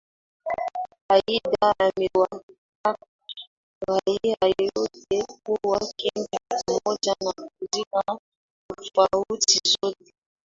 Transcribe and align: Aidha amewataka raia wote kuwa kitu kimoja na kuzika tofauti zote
Aidha 1.13 1.67
amewataka 1.87 3.07
raia 3.87 4.69
wote 4.79 5.25
kuwa 5.43 5.79
kitu 5.97 6.27
kimoja 6.65 7.15
na 7.23 7.33
kuzika 7.59 8.19
tofauti 8.79 9.59
zote 9.83 10.13